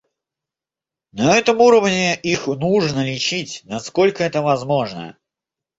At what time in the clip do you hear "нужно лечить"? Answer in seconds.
2.47-3.61